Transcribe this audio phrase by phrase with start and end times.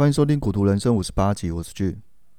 [0.00, 1.94] 欢迎收听《股徒人生》五十八集，我是俊。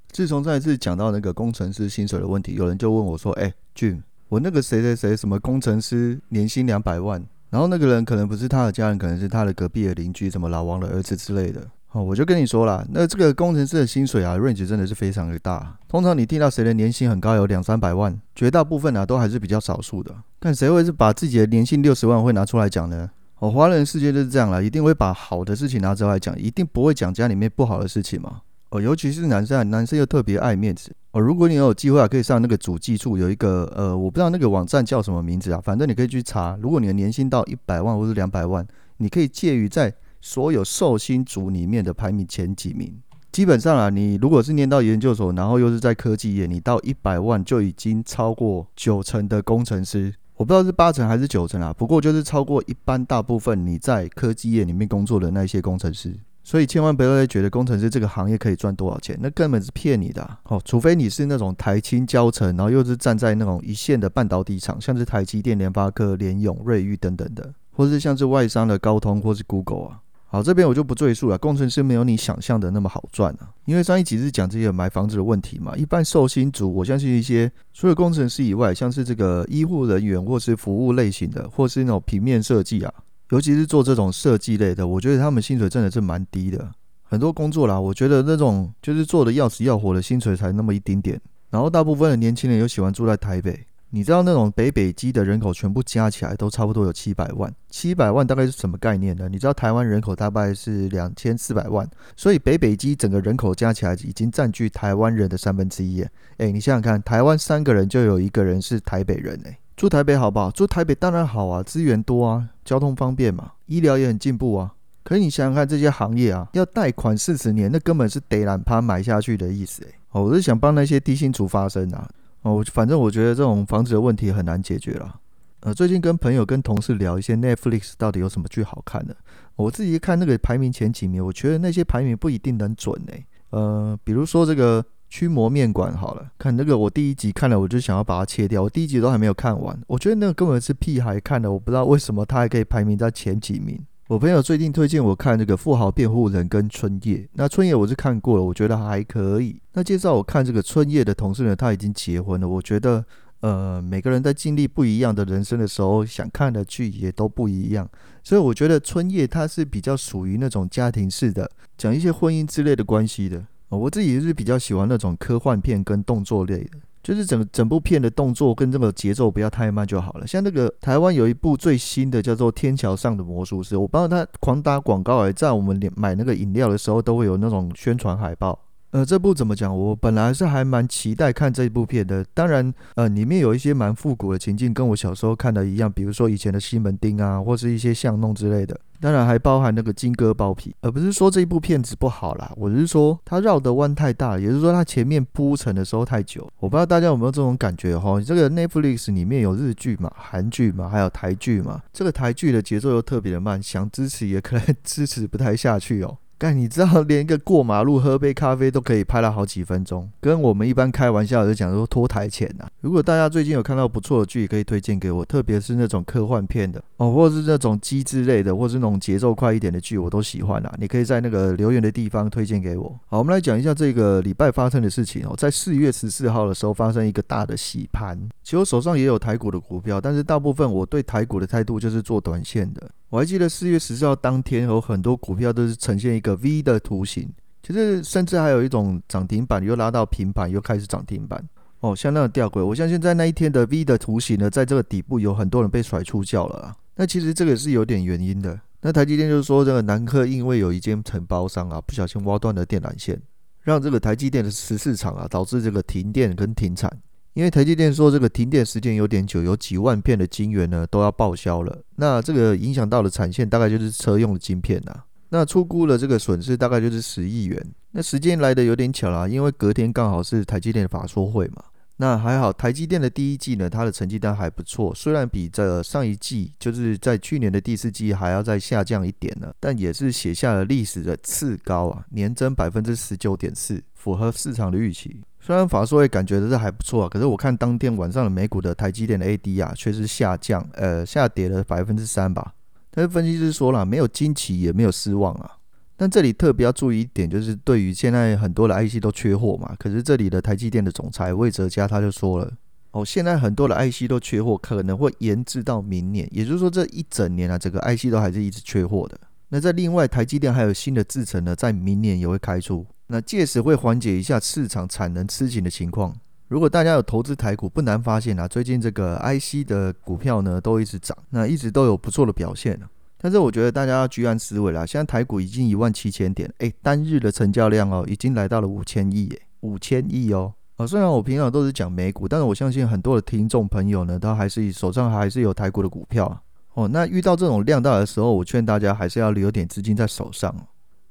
[0.09, 11.61] 自从上一次讲到那个工程师薪水的问题，有人就问我说：“哎，俊，我那个谁谁谁什么工程师年薪两百万，然后那个人可能不是他的家人，可能是他的隔壁的邻居，什么老王的儿子之类的。”
[11.93, 15.77] 哦，我就跟你说了，那这个工程师的薪水啊，range 真的是非常的大。
[15.87, 20.11] 通常你听到谁的年薪很高，有两三百万，绝大部分啊都还是比较少数的。
[20.39, 23.11] 看谁会是把自己的年薪六十万会拿出来讲呢？
[23.41, 28.41] 哦，华人世界就是这样啦，一定会把好的事情拿出来讲，一定不会讲家里面不好的事情嘛。
[28.69, 30.95] 哦，尤其是男生，男生又特别爱面子。
[31.09, 36.55] 哦，如果你有机会啊，可以上那个主计处有一个呃，我不知道那个网站叫什么名字啊，反正你可以去查。
[36.61, 38.63] 如果你的年薪到一百万或是两百万，
[38.97, 42.95] 你可以介于在所有受薪族里面的排名前几名。
[43.31, 50.13] 基本上啊，你如果是念到研究所，然后又是在科技业，你到一百万就已经超过九成的工程师。
[50.41, 56.11] 我不知道是八成还是九成啊，不过就是超过一般大部分你在科技业里面工作的那些工程师，
[56.43, 60.27] 所以千万不要再觉得工程师这个行业可以赚多少钱，那根本是骗你的。
[60.45, 69.99] 哦，除非你是那种台清交成，然后又是站在那种一线的半导体厂，像是台积电、联发科、联永、瑞昱等等的，或是像是外商的高通或是 Google 啊。
[70.33, 71.37] 好，这边我就不赘述了。
[71.37, 75.75] 工程师没有你想象的那么好赚啊，因为上一集是讲这些买房子的问题嘛。
[75.75, 82.93] 一般受薪族，我相信一些除了工程师以外，像是这个医护人员或是服务类型的，或是那种平面设计啊，
[83.31, 86.65] 尤其是做这种设计类的，我觉得他们薪水真的是蛮低的。
[87.03, 91.19] 很多工作啦，我觉得那种就是做的要死要活的，薪水才那么一丁点。
[91.49, 93.67] 然后大部分的年轻人又喜欢住在台北。
[93.93, 99.27] 你知道那种北北基的人口全部加起来都差不多有七百万，七百万大概是什么概念呢？
[99.29, 106.01] 你知道台湾人口大概是两千四百万，所以北北基整个人口加起来已经占据台湾人的三分之一。
[106.37, 109.37] 哎，你想想看，台湾三个人就有一个人是台北人。
[109.45, 110.49] 哎，住台北好不好？
[110.49, 114.73] 住台北当然好啊，资源多啊，交通方便嘛，医疗也很进步啊。
[115.03, 119.83] 可是你想想看，这些行业啊，要贷款四十年，那根本是得懒趴买下去的意思。
[119.83, 122.09] 哎，哦，我是想帮那些低薪族发声啊。
[122.41, 125.19] 哦，反正我觉得这种房子的问题很难解决了。
[125.61, 129.15] 呃，最近跟朋友跟同事聊一些 Netflix 到底有什么剧好看的，
[129.55, 133.25] 我自己看那个排名前几名，我觉得那些排名不一定能准诶。
[133.51, 143.79] 呃，比如说这个驱魔面馆好了，看那个我第一集看了，我就想要把它切掉，我第一集都还没有看完，我觉得那个根本是屁孩看的，我不知道为什么他还可以排名在前几名。
[144.11, 149.55] 我朋友最近推荐我看这个《富豪辩护人》跟《春夜》，那《春夜》我是看过了，我觉得还可以。
[149.71, 152.45] 那介绍我看这个《春夜》的同事呢，他已经结婚了。
[152.45, 153.05] 我觉得，
[153.39, 157.89] 呃，每个人在经历不一样的人生的时候，想看的剧也都不一样。
[158.21, 163.41] 所以我觉得《春夜》它是比较属于那种家庭式的，讲一些婚姻之类的关系的。
[163.69, 166.71] 我自己是比较喜欢那种科幻片跟动作类的。
[167.03, 170.27] 就是整整部片的动作跟这个节奏不要太慢就好了。
[170.27, 178.57] 像那个台湾有一部最新的叫做《天桥上的魔术师》，我不知道他狂打广告哎，在我们连买那个饮料的时候都会有那种宣传海报。
[178.91, 179.75] 呃，这部怎么讲？
[179.77, 182.25] 我本来是还蛮期待看这一部片的。
[182.33, 188.77] 当然，呃，里面有一些蛮复古的情境，跟我小时候看的一样，比如说以前的西门町啊，或是一些巷弄之类的。
[188.99, 192.51] 当然还包含那个金戈包皮，而不是说这一部片子不好啦。
[192.55, 196.47] 我是说它绕的弯太大，也就是说它前面铺陈的时候太久。
[196.59, 198.21] 我不知道大家有没有这种感觉哈？
[198.21, 201.81] 这个 Netflix 里面有日剧嘛、韩剧嘛，还有台剧嘛。
[201.91, 206.17] 这个台剧的节奏又特别的慢，想支持也可能 支持不太下去哦。
[206.43, 212.65] 但你知道，连一个过马路喝杯咖啡都可以拍了好几分钟，跟我们一般开玩笑就讲说拖台钱呐。
[212.79, 220.73] 如果大家最近有看到不错的剧，可以推荐给我，特别是那种科幻片的哦，或者是那种机智类的，或是那种节奏快一点的剧，我都喜欢啊。
[220.79, 222.99] 你可以在那个留言的地方推荐给我。
[223.07, 225.35] 好，我们来讲一下这个礼拜发生的事情哦。
[225.37, 228.17] 在四月十四号的时候，发生一个大的洗盘。
[228.51, 232.91] 其实我手上也有台股的股票，但是大部分我对台股的态度就是做短线的。
[233.07, 237.31] 我还记得四月十四号当天，有很多股票都是呈现一个 V 的图形，
[237.63, 241.41] 其实甚至还有一种涨停板又拉到平盘，又开始涨停板
[241.79, 242.61] 哦，相当的吊诡。
[242.61, 246.75] 我相信在那一天的 V 的图形呢，在这个底部有很多人被甩出轿了啊。
[246.95, 248.59] 那其实这个是有点原因的。
[248.81, 253.17] 那台积电就是说，这个南科因为有一间承包商啊，不小心挖断了电缆线，
[253.61, 256.91] 让这个台积电的十四厂啊，导致这个停电跟停产。
[257.33, 261.77] 因为台积电说这个停电时间有点久，有几万片的晶圆呢都要报销了。
[261.95, 265.03] 那这个影响到的产线大概就是车用的晶片呐。
[265.29, 267.65] 那出估了这个损失大概就是十亿元。
[267.91, 271.63] 那时间来得有点巧啦，因为隔天刚好是台积电的法说会嘛。
[271.97, 285.21] 那还好，台积电的第一季呢，它的成绩单还不错，虽然比这上一季就是在去年的第四季还要再下降一点呢，但也是写下了历史的次高啊，年增百分之十九点四，符合市场的预期。
[285.43, 292.53] 虽然法说会感觉的是还不错啊，可是我看当天晚上的美股的台积电的 AD 啊，却是下降，呃，下跌了百分之三吧。
[292.91, 295.57] 但是分析师说了，没有惊奇，也没有失望啊。
[295.97, 302.51] 但这里特别要注意一点，就是对于现在很多的 IC 都缺货嘛，可是这里的台积电的总裁魏哲家他就说了，
[302.91, 309.19] 哦，现在很多的 IC 都缺货，可能会延至到明年，也就是说这一整年啊，整个 IC 都还是一直缺货的。
[309.49, 316.15] 那在另外，台积电还有新的制程呢，在明年也会开出，那届时会缓解一下市场产能吃紧的情况。
[316.47, 322.79] 如果大家有投资台股，不难发现啊，最近这个 IC 的股票呢都一直涨，那一直都有不错的表现。
[323.17, 330.53] 但是我觉得大家要居安思危啦，现在台股已经一万七千点，哎，单日的成交量哦，已经来到了五千亿，哎，五千亿哦。
[330.77, 336.41] 啊，虽然我平常都是讲美股，但是我相信很多的听众朋友呢，都还是手上还是有台股的股票。
[336.75, 340.55] 哦，那遇到这种量大的时候，我劝大家还是要留点资金在手上。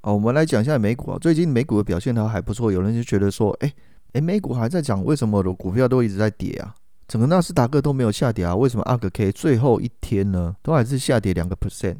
[0.02, 3.73] 哦我们来讲一下美股啊，最近美股的表现它还不错，有人就觉得说，哎
[4.12, 6.75] 哎，美股还在涨，为什么我的股票都一直在跌啊？
[7.06, 11.97] 整个纳斯达克都没有下跌啊，为什么阿克 K 最后一天呢都还是下跌两个 percent？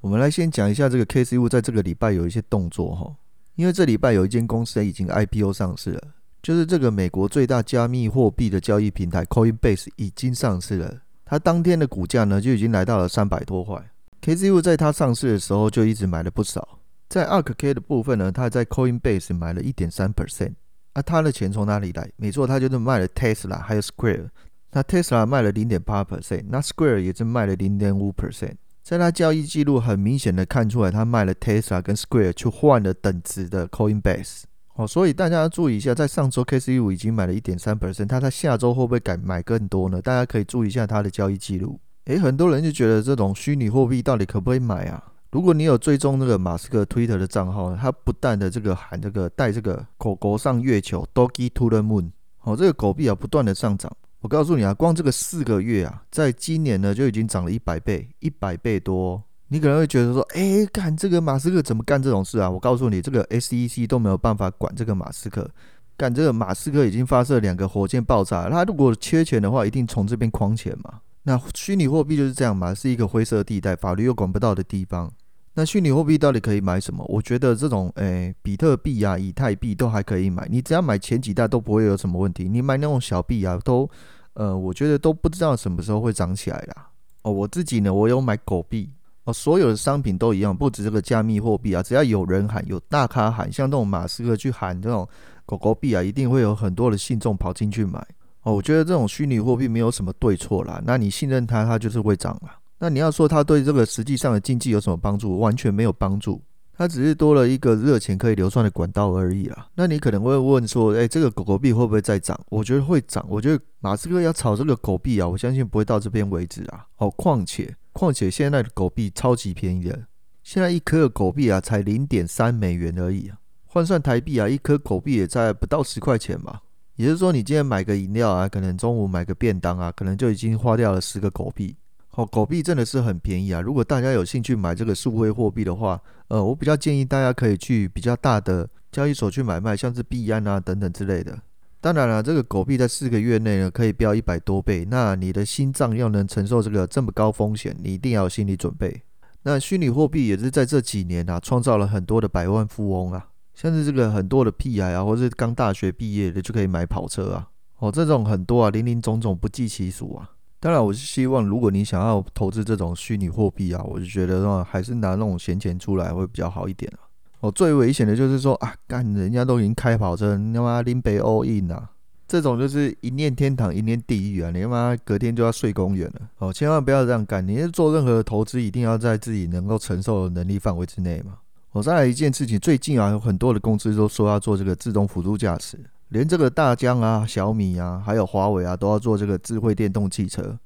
[0.00, 3.14] 我们来先讲一下这个 K C U 在这个礼拜有一些动作哈，
[3.54, 6.02] 因为这礼拜有一间公司已经 IPO 上市了，
[6.42, 10.92] 就是这个美国最大加密货币的交易平台 Coinbase 已经上市了。
[11.24, 13.80] 它当天的股价呢就已经来到了三百多块
[14.22, 16.80] K C U 在它上市的时候就一直买了不少。
[17.08, 20.54] 在 ARKK 的部分呢，它在 Coinbase 买了一点三 percent，
[20.94, 22.10] 那它的钱从哪里来？
[22.16, 24.28] 没错，它就是卖了 Tesla 还有 Square，
[24.72, 28.54] 那 Tesla 卖了零点八 percent，那 Square 也是卖了零点五 percent。
[28.82, 34.42] 在它交易记录很明显的看出来，它卖了 Tesla 跟 Square 去换了等值的 Coinbase。
[34.74, 40.02] 哦，所以大家要注意一下，在上周 KCWU 已经买了一点三 percent，它在下周会不会改买更多呢？
[40.02, 41.78] 大家可以注意一下它的交易记录。
[42.06, 45.02] 诶，很多人就觉得这种虚拟货币到底可不可以买啊？
[45.34, 53.90] 如果你有追踪那个马斯克 Twitter 的账号，他不但的这个喊这个带这个狗狗上月球 Doggy to the Moon，哦，这个狗币啊不断的上涨。
[54.20, 59.20] 我告诉你啊，光这个四个月啊，在今年呢就已经涨了一百倍，一百倍多。
[59.48, 62.48] 你可能会觉得说，哎，干这个马斯克怎么干这种事啊？
[62.48, 65.50] 我告诉你，这个 SEC 都没有办法管这个马斯克。
[65.96, 71.00] 干这个马斯克已经发射两个火箭爆炸，他如果缺钱的话，一定从这边框钱嘛。
[71.24, 75.12] 那虚拟货币就是这样嘛，是一个灰色地带，法律又管不到的地方。
[75.56, 77.04] 那虚拟货币到底可以买什么？
[77.08, 80.48] 我觉得这种，诶，比特币啊、以太币都还可以买。
[80.50, 82.48] 你只要买前几代都不会有什么问题。
[82.48, 83.88] 你买那种小币啊，都，
[84.32, 86.88] 呃，我觉得都不知道什么时候会涨起来啦。
[87.22, 88.90] 哦，我自己呢，我有买狗币。
[89.22, 95.08] 哦，所有的商品都一样，不止这个加密货币啊，只要有人喊，有大咖喊，像那种马斯克去喊这种
[95.46, 98.04] 狗狗币啊，一定会有很多的信众跑进去买。
[98.42, 102.58] 哦，我觉得这种虚拟货币没有什么对错啦，那你信任它，它就是会涨啦。
[102.78, 105.38] 那你要说它对这个实际上的经济有什么帮助？
[105.38, 106.42] 完全没有帮助。
[106.76, 109.68] 它只是多了一个热钱可以流窜的管道而已啦。
[109.76, 112.38] 那你可能会问说，诶，这个狗狗币会不会再涨？
[112.48, 113.24] 我觉得会涨。
[113.28, 116.84] 我觉得马斯克要炒这个狗币啊，我相信不会到这边为止啊。
[116.96, 119.96] 哦，况且况且现在的狗币超级便宜的，
[120.42, 126.60] 现在一颗狗币啊才零点三美元而已啊，换算台币啊，一颗狗币也在不到十块钱吧。
[126.96, 131.76] 也就是说，你今天买个饮料啊，可能中午买个便当啊，可能就已经花掉了十个狗币。
[132.16, 133.60] 哦，狗币真的是很便宜啊！
[133.60, 141.36] 如果大家有兴趣买这个数位货币的话，呃，我比较建议大家可以去比较大的交易所去买卖，像是币安啊等等之类的。
[141.80, 149.02] 当然了，这个狗币在四个月内呢可以飙一百多倍，那你的心脏要能承受这个这么高风险，你一定要有心理准备。
[149.42, 153.26] 那虚拟货币也是在这几年啊，创造了很多的百万富翁啊，
[153.56, 160.30] 像是这个很多的屁孩啊，或是刚大学毕业的就可以买跑车啊，哦，这种很多啊，林林总总不计其数啊。
[160.64, 167.04] 当然，我是希望，如果你想要投资这种虚拟货币啊，我就觉得话还是拿那种闲钱出来会比较好一点啊。
[167.40, 171.90] 哦，最危险的就是说啊，干人家都已经开跑车，你他妈拎杯 all in 啊，
[172.26, 176.22] 这种就是一念天堂，一念地狱啊，你他妈隔天就要睡公园了。
[176.38, 181.34] 哦，千万不要这样干，你做任何投资一定要在自己能够承受的能力范围之内嘛。
[181.72, 185.78] 我再来一件事情，最近啊，有很多的公司都说要做这个自动辅助驾驶。
[186.14, 190.56] 连这个大疆啊、小米啊，还有华为啊，都要做这个智慧电动汽车。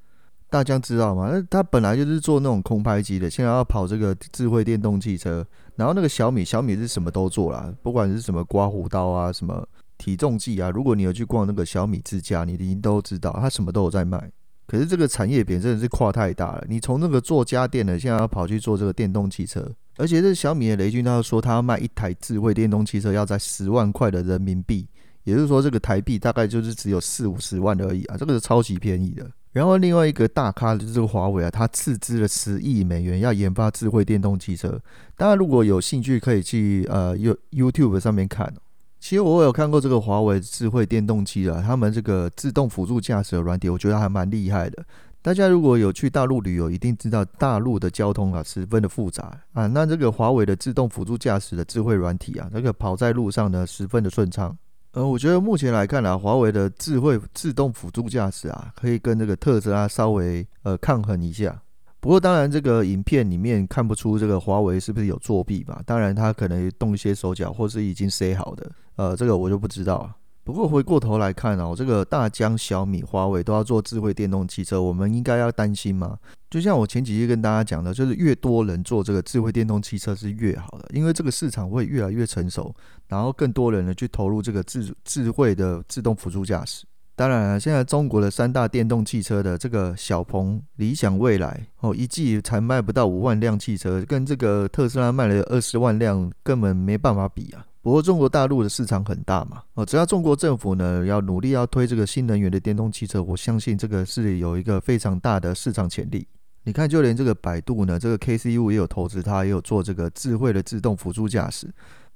[0.51, 1.31] 大疆知道吗？
[1.33, 5.43] 那它本来就是做那种空拍机的，现在要跑这个智慧电动汽车。
[5.75, 10.69] 然后那个小米，小米是什么都做啦，不管是什么刮胡刀啊、什么体重计啊。
[10.69, 14.31] 如果你有去逛那个小米之家，你一定都知道，它什么都有在卖。
[14.67, 16.65] 可是这个产业别真的是跨太大了。
[16.69, 24.87] 你从那个做家电的，现在要跑去做这个电动汽车，而且这小米的雷军他说，他要卖一台智慧电动汽车要在十万块的人民币。
[25.29, 29.31] 也就是说，这个台币大概就是只有四五十万而已啊，这个是超级便宜的。
[29.53, 34.81] 然后另外一个大咖就是这个华为啊，他斥资了十亿美元要研发智慧电动汽车。
[35.17, 38.53] 大家如果有兴趣，可以去呃 You YouTube 上面看。
[39.01, 44.85] 其实我有看过这个华为智慧电动汽车，他们这个自动辅助驾驶的软体，我觉得还蛮厉害的。
[45.21, 49.67] 大家如果有去大陆旅游，一定知道大陆的交通啊十分的复杂啊。
[49.67, 54.57] 那这个华为的自动辅助驾驶的智慧软体啊，这个跑在路上呢十分的顺畅。
[54.99, 61.57] 呃，我觉得目前来看啊，华为的智慧自动辅助驾驶啊，可以跟这个特斯拉稍微呃抗衡一下。
[62.01, 65.81] 不过当然，这个影片里面看不出这个华为是不是有作弊吧？
[65.87, 70.17] 当然，他可能动一些手脚，或是已经塞好的，呃，这个我就不知道了。
[70.49, 76.17] 不过回过头来看哦，这个大疆、小米、华为都要做智慧电动汽车，我们应该要担心吗？
[76.49, 82.75] 就像我前几期跟大家讲的，就是越多人做这个智慧电动汽车是越好的，因为这个市场会越来越成熟，
[83.09, 86.87] 然后更多人呢去投入这个智智慧的自动辅助驾驶。
[87.15, 97.67] 当然了，现在中国的三大电动汽车的这个小鹏、理想、蔚来哦，一季才卖不到五万辆汽车，跟这个特斯拉卖了二十万辆根本没办法比啊。
[97.89, 106.29] 不过中国大陆的市场很大嘛，哦，只要中国政府呢要努力要推这个新能源的电动汽车，我相信这个是有一个非常大的市场潜力。
[106.65, 111.67] 你看，就连这个百度呢，这个 KCU 也有投资，它也有做这个智慧的自动辅助驾驶。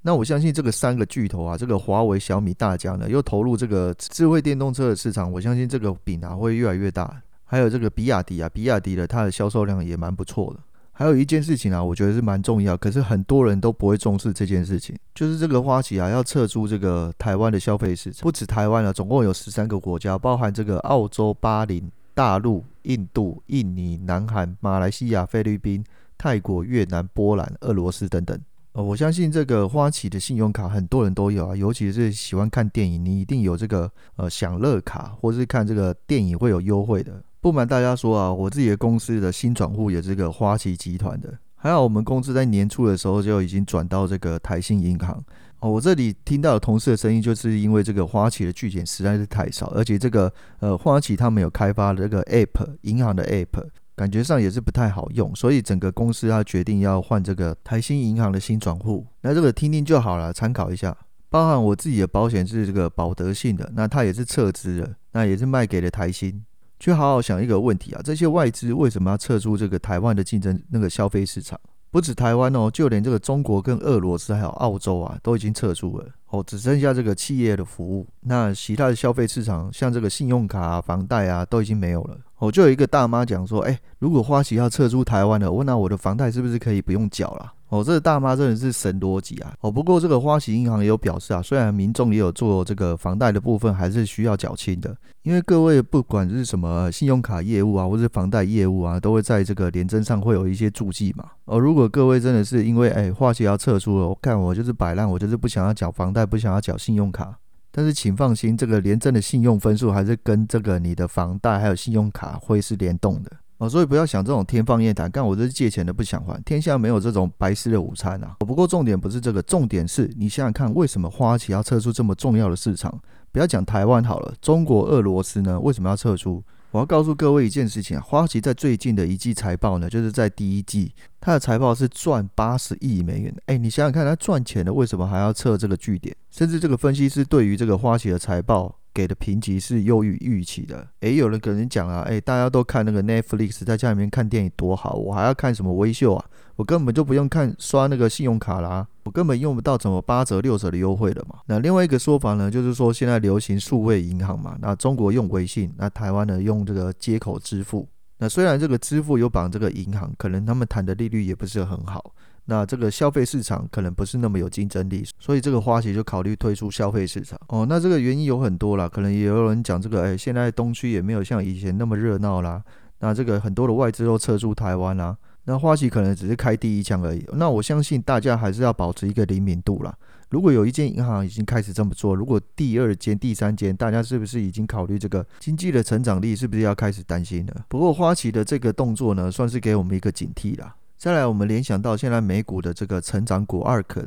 [0.03, 7.19] 那我相信这个三个巨头啊，这个华为、小米、大疆呢，又投入这个智慧电动车的市场，我相信这个饼啊会越来越大。
[7.45, 10.61] 还有这个比亚迪啊，比亚迪的它的销售量也蛮不错的。
[10.95, 25.83] 还有一件事情啊，我觉得是蛮重要，可是很多人都不会重视这件事情，就是这个花旗啊要撤出这个台湾的消费市场，不止台湾啊，总共有十三个国家，包含这个澳洲、巴林、大陆、印度、印尼、南韩、马来西亚、菲律宾、
[26.19, 28.39] 泰国、越南、波兰、俄罗斯等等。
[28.73, 37.23] 呃，我相信这个花旗的信用卡很多人都有啊，尤其是喜欢看电影，你一定有这个呃享乐卡，或是看这个电影会有优惠的。
[37.43, 41.37] 不瞒大家说啊，我自己的公司的新转户也是个花旗集团的。
[41.57, 45.21] 还好我们公司在年初的时候就已经转到这个台新银行。
[45.59, 59.05] 哦，我这里听到的同事的声音，就是因为这个花旗的据点实在是太少，而且这个呃花旗他们有开发的这个 App，银行的 App，感觉上也是不太好用，所以整个公司他决定要换这个台新银行的新转户。
[59.21, 60.97] 那这个听听就好了，参考一下。
[61.29, 66.45] 包含我自己的保险是这个保德信的，那它也是撤资了，那也是卖给了台新。
[66.83, 71.57] 去好好想一个问题啊，这些外资为什么要撤出这个台湾的竞争那个消费市场？
[71.93, 78.09] 不止台湾哦，就连这个中国跟俄罗斯还有澳洲啊，都已经撤出了哦，只剩下这个企业的服务。
[78.23, 82.19] 那其他的消费市场，像这个信用卡啊、房贷啊，都已经没有了。
[82.39, 87.53] 哦，就有一个大妈讲说，哎，如果花旗要撤出台湾了，问那我的房贷是不是可以不用缴了？
[87.73, 89.55] 哦，这个大妈真的是神逻辑啊！
[89.63, 94.95] 哦，不过这个花旗银行也有表示啊，虽然民众也有做这个房贷的部分，还是需要缴清的。
[95.23, 101.25] 因为各位不管是什么信用卡业务啊，或是房贷业务啊，都会在这个联征上会有一些注记嘛。
[101.47, 107.35] 哦，如果各位真的是因为哎花旗要撤出了，我看我就是摆烂，我就是不想要缴房贷，不想要缴信用卡。
[107.71, 113.33] 但是请放心，这个联征的信用分数还是跟这个你的房贷还有信用卡会是联动的。
[113.63, 118.35] 哦，所以不要想这种天方夜谭，干我这是借钱的不想还，天下没有这种白吃的午餐啊！
[118.41, 123.01] 不过重点不是这个，重点是你想想看，为什么花旗要撤出这么重要的市场？
[123.31, 125.61] 不要讲台湾好了，中国、俄罗斯呢？
[125.61, 126.43] 为什么要撤出？
[126.73, 133.33] 我要告诉各位一件事情啊，花旗在最近的一季财报呢，就是在第一季，它的财报是赚八十亿美元。
[133.47, 136.17] 哎，你想想看，它赚钱了，为什么还要撤这个据点？
[136.33, 138.75] 甚至这个分析师对于这个花旗的财报。
[138.95, 140.87] 给的评级是优于预期的。
[141.01, 146.25] 诶，有人可能讲啊，诶，大家都看那个 Netflix，在家里面看电影多好，我还要看什么微秀啊？
[146.57, 151.41] 我根本就不用看刷那个信用卡啦，我根本用不到什么八折六折的优惠了嘛。
[151.47, 157.89] 那另外一个说法呢，就是说现在流行数位银行嘛，那中国用微信，那台湾呢用这个接口支付。
[158.19, 162.15] 那虽然这个支付有绑这个银行，可能他们谈的利率也不是很好。
[162.47, 167.39] 那这个消费市场可能不是那么有竞争力，所以这个花旗就考虑退出消费市场。
[167.49, 172.63] 哦，那这个原因有很多啦，可能也有人讲这个，哎，现在东区也没有像以前那么热闹啦。
[172.99, 175.17] 那这个很多的外资都撤出台湾啦。
[175.45, 177.27] 那花旗可能只是开第一枪而已。
[177.33, 179.93] 那我相信大家还是要保持一个灵敏度啦。
[180.31, 187.65] 如果有一间银行已经开始这么做，如果第二间、第三间，大家是不是已经考虑这个经济的成长力是不是要开始担心了？
[187.69, 190.75] 不过花旗的这个动作呢，算是给我们一个警惕啦。
[191.03, 194.07] 再来，我们联想到现在美股的这个成长股 ARK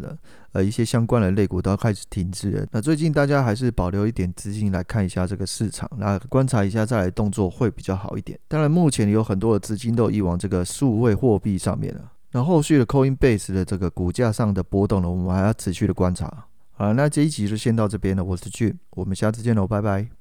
[0.54, 2.66] 呃一些相关的类股都要开始停滞了。
[2.72, 8.40] 那最近大家还是保留一点资金来看一下这个市场，那观察一下再来动作会比较好一点。
[8.48, 12.14] 当然，目前有很多的资金都移往这个数位货币上面了。
[12.32, 16.46] 那后续的 Coinbase 的这个股价上的波动呢，我们还要持续的观察。
[16.72, 18.24] 好了，那这一集就先到这边了。
[18.24, 20.16] 我是 Jim，我们下次见喽，拜拜。